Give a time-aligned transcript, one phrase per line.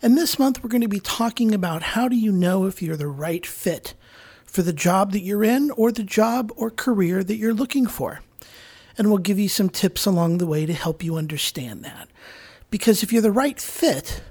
[0.00, 2.96] And this month, we're going to be talking about how do you know if you're
[2.96, 3.94] the right fit
[4.44, 8.20] for the job that you're in or the job or career that you're looking for.
[8.96, 12.08] And we'll give you some tips along the way to help you understand that.
[12.70, 14.22] Because if you're the right fit,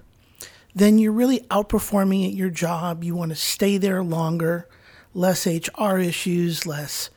[0.76, 3.04] then you're really outperforming at your job.
[3.04, 4.68] You want to stay there longer,
[5.14, 7.10] less HR issues, less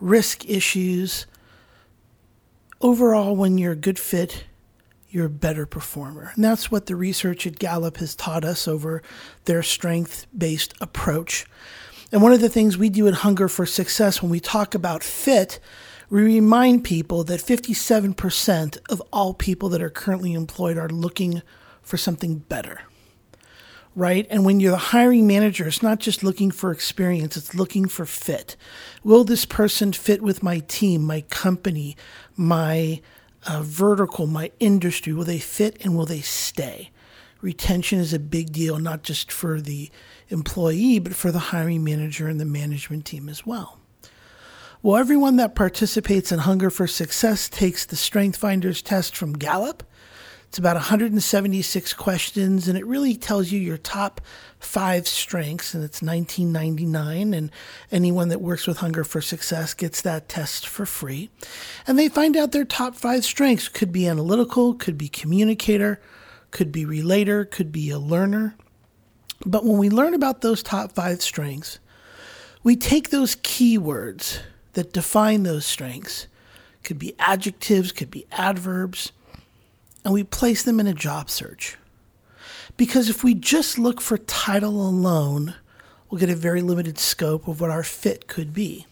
[0.00, 1.26] risk issues.
[2.80, 4.44] Overall, when you're a good fit,
[5.10, 6.32] you're a better performer.
[6.34, 9.02] And that's what the research at Gallup has taught us over
[9.46, 11.46] their strength based approach.
[12.12, 15.02] And one of the things we do at Hunger for Success when we talk about
[15.02, 15.60] fit,
[16.10, 21.42] we remind people that 57% of all people that are currently employed are looking
[21.82, 22.82] for something better.
[23.94, 24.26] Right?
[24.30, 28.06] And when you're the hiring manager, it's not just looking for experience, it's looking for
[28.06, 28.56] fit.
[29.02, 31.96] Will this person fit with my team, my company,
[32.36, 33.00] my
[33.48, 36.90] uh, vertical, my industry, will they fit and will they stay?
[37.40, 39.90] Retention is a big deal, not just for the
[40.28, 43.78] employee, but for the hiring manager and the management team as well.
[44.82, 49.82] Well, everyone that participates in Hunger for Success takes the Strength Finders test from Gallup.
[50.48, 54.22] It's about 176 questions, and it really tells you your top
[54.58, 57.36] five strengths, and it's 19.99.
[57.36, 57.50] And
[57.92, 61.28] anyone that works with Hunger for Success gets that test for free.
[61.86, 66.00] And they find out their top five strengths could be analytical, could be communicator,
[66.50, 68.56] could be relator, could be a learner.
[69.44, 71.78] But when we learn about those top five strengths,
[72.62, 74.40] we take those keywords
[74.72, 76.26] that define those strengths,
[76.84, 79.12] could be adjectives, could be adverbs
[80.04, 81.76] and we place them in a job search.
[82.76, 85.54] Because if we just look for title alone,
[86.08, 88.86] we'll get a very limited scope of what our fit could be.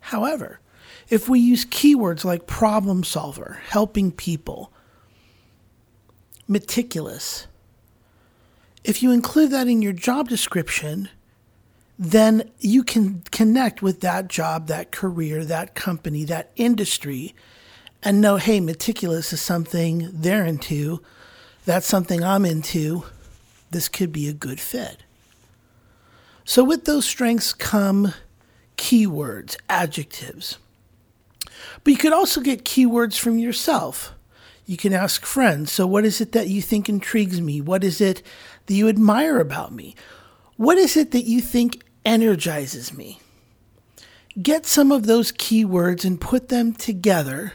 [0.00, 0.60] However,
[1.08, 4.72] if we use keywords like problem solver, helping people,
[6.48, 7.46] meticulous,
[8.82, 11.08] if you include that in your job description,
[11.98, 17.34] then you can connect with that job, that career, that company, that industry,
[18.04, 21.00] and know, hey, meticulous is something they're into.
[21.64, 23.04] That's something I'm into.
[23.70, 25.02] This could be a good fit.
[26.44, 28.12] So, with those strengths come
[28.76, 30.58] keywords, adjectives.
[31.82, 34.12] But you could also get keywords from yourself.
[34.66, 35.72] You can ask friends.
[35.72, 37.62] So, what is it that you think intrigues me?
[37.62, 38.22] What is it
[38.66, 39.94] that you admire about me?
[40.56, 43.20] What is it that you think energizes me?
[44.40, 47.54] Get some of those keywords and put them together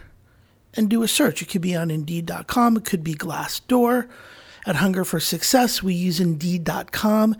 [0.76, 1.42] and do a search.
[1.42, 4.08] It could be on Indeed.com, it could be Glassdoor.
[4.66, 7.36] At Hunger for Success, we use Indeed.com.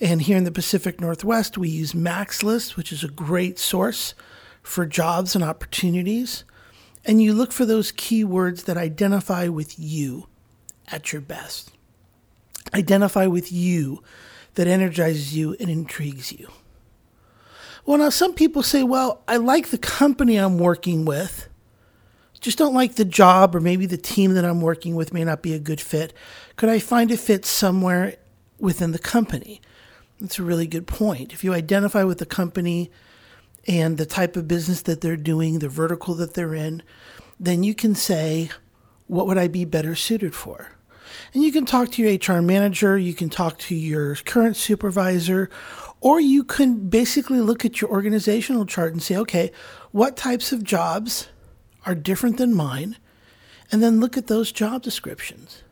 [0.00, 4.14] And here in the Pacific Northwest, we use Mac's List, which is a great source
[4.62, 6.44] for jobs and opportunities.
[7.04, 10.28] And you look for those keywords that identify with you
[10.88, 11.72] at your best.
[12.74, 14.02] Identify with you
[14.54, 16.48] that energizes you and intrigues you.
[17.86, 21.47] Well, now some people say, well, I like the company I'm working with,
[22.40, 25.42] just don't like the job or maybe the team that I'm working with may not
[25.42, 26.12] be a good fit.
[26.56, 28.16] Could I find a fit somewhere
[28.58, 29.60] within the company?
[30.20, 31.32] That's a really good point.
[31.32, 32.90] If you identify with the company
[33.66, 36.82] and the type of business that they're doing, the vertical that they're in,
[37.38, 38.50] then you can say,
[39.06, 40.72] what would I be better suited for?
[41.32, 45.50] And you can talk to your HR manager, you can talk to your current supervisor,
[46.00, 49.50] or you can basically look at your organizational chart and say, okay,
[49.90, 51.28] what types of jobs
[51.86, 52.96] are different than mine,
[53.70, 55.62] and then look at those job descriptions.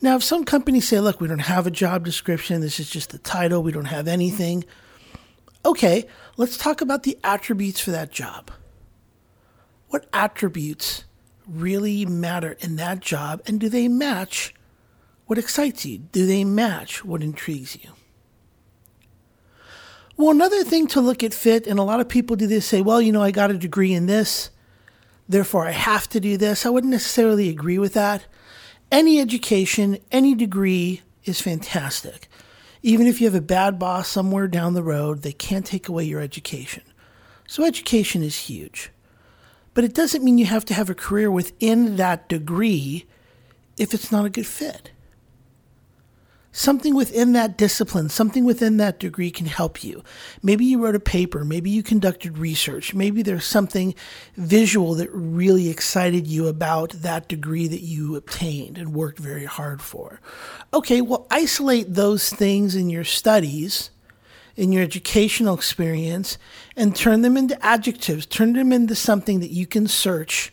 [0.00, 3.10] Now, if some companies say, look, we don't have a job description, this is just
[3.10, 4.64] the title, we don't have anything,
[5.64, 6.06] okay,
[6.36, 8.50] let's talk about the attributes for that job.
[9.88, 11.04] What attributes
[11.46, 14.54] really matter in that job, and do they match
[15.26, 15.98] what excites you?
[15.98, 17.90] Do they match what intrigues you?
[20.16, 22.82] Well, another thing to look at fit, and a lot of people do this say,
[22.82, 24.50] well, you know, I got a degree in this
[25.30, 26.66] therefore I have to do this.
[26.66, 28.26] I wouldn't necessarily agree with that.
[28.90, 32.28] Any education, any degree is fantastic.
[32.82, 36.04] Even if you have a bad boss somewhere down the road, they can't take away
[36.04, 36.82] your education.
[37.46, 38.90] So, education is huge.
[39.74, 43.06] But it doesn't mean you have to have a career within that degree
[43.76, 44.90] if it's not a good fit.
[46.52, 50.02] Something within that discipline, something within that degree can help you.
[50.42, 53.94] Maybe you wrote a paper, maybe you conducted research, maybe there's something
[54.36, 59.80] visual that really excited you about that degree that you obtained and worked very hard
[59.80, 60.20] for.
[60.74, 63.90] Okay, well, isolate those things in your studies.
[64.56, 66.36] In your educational experience,
[66.76, 70.52] and turn them into adjectives, turn them into something that you can search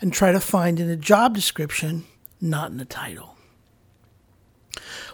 [0.00, 2.04] and try to find in a job description,
[2.38, 3.35] not in a title.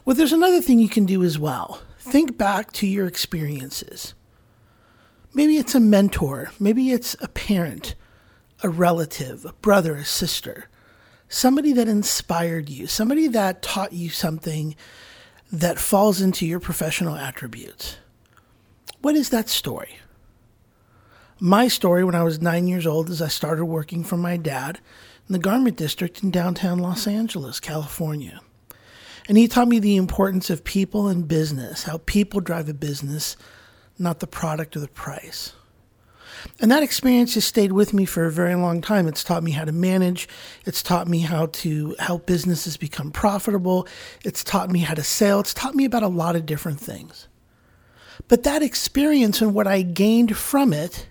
[0.05, 1.81] Well, there's another thing you can do as well.
[1.99, 4.15] Think back to your experiences.
[5.33, 7.95] Maybe it's a mentor, maybe it's a parent,
[8.63, 10.69] a relative, a brother, a sister,
[11.29, 14.75] somebody that inspired you, somebody that taught you something
[15.51, 17.97] that falls into your professional attributes.
[19.01, 19.99] What is that story?
[21.39, 24.81] My story when I was nine years old is I started working for my dad
[25.29, 28.41] in the garment district in downtown Los Angeles, California.
[29.29, 33.37] And he taught me the importance of people and business, how people drive a business,
[33.99, 35.53] not the product or the price.
[36.61, 39.07] And that experience has stayed with me for a very long time.
[39.07, 40.29] It's taught me how to manage.
[40.65, 43.87] It's taught me how to help businesses become profitable.
[44.25, 45.41] It's taught me how to sell.
[45.41, 47.29] It's taught me about a lot of different things.
[48.29, 51.07] But that experience and what I gained from it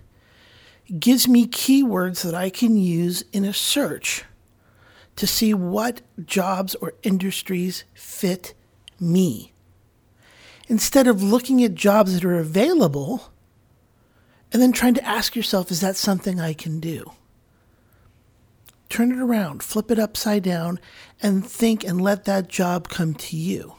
[0.98, 4.24] gives me keywords that I can use in a search
[5.16, 8.54] to see what jobs or industries fit
[8.98, 9.52] me.
[10.68, 13.32] Instead of looking at jobs that are available
[14.52, 17.12] and then trying to ask yourself, is that something I can do?
[18.88, 20.78] Turn it around, flip it upside down,
[21.22, 23.74] and think and let that job come to you.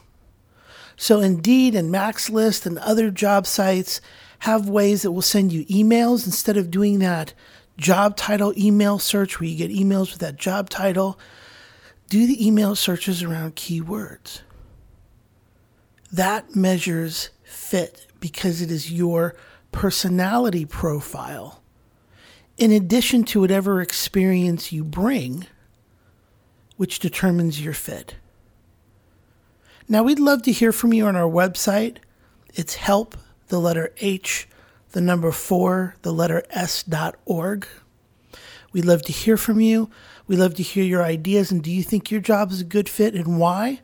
[0.96, 4.00] So, Indeed and Mac's List and other job sites
[4.40, 7.32] have ways that will send you emails instead of doing that
[7.76, 11.18] job title email search where you get emails with that job title.
[12.08, 14.40] Do the email searches around keywords.
[16.12, 19.34] That measures fit because it is your
[19.72, 21.62] personality profile.
[22.56, 25.46] In addition to whatever experience you bring,
[26.76, 28.14] which determines your fit.
[29.88, 31.98] Now, we'd love to hear from you on our website.
[32.54, 33.16] It's help,
[33.48, 34.48] the letter H,
[34.94, 37.66] the number four, the letter S dot org.
[38.72, 39.90] We'd love to hear from you.
[40.28, 42.88] We'd love to hear your ideas and do you think your job is a good
[42.88, 43.80] fit and why?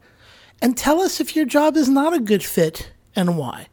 [0.62, 3.67] And tell us if your job is not a good fit and why.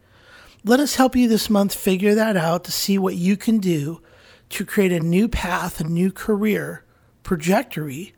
[0.63, 4.01] Let us help you this month figure that out to see what you can do
[4.49, 6.85] to create a new path, a new career
[7.23, 8.15] trajectory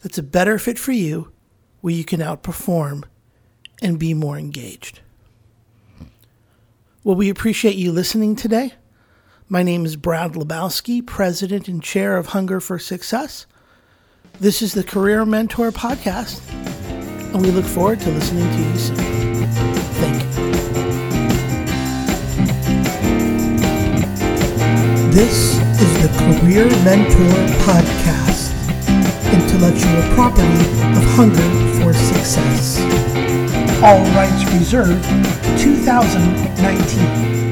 [0.00, 1.32] that's a better fit for you
[1.82, 3.04] where you can outperform
[3.80, 5.02] and be more engaged.
[7.06, 8.74] Well, we appreciate you listening today.
[9.48, 13.46] My name is Brad Lebowski, President and Chair of Hunger for Success.
[14.40, 16.40] This is the Career Mentor Podcast,
[17.32, 18.96] and we look forward to listening to you soon.
[20.00, 20.50] Thank you.
[25.12, 27.30] This is the Career Mentor
[27.62, 28.50] Podcast,
[29.32, 30.60] intellectual property
[30.98, 32.80] of Hunger for Success
[33.82, 35.04] all rights reserved
[35.58, 37.45] 2019.